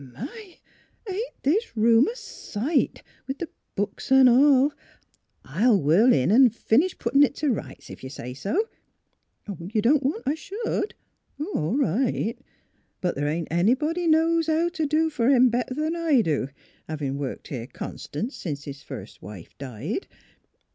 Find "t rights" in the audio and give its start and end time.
7.35-7.91